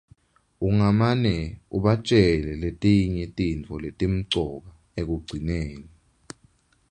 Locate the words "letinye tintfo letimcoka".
2.63-4.69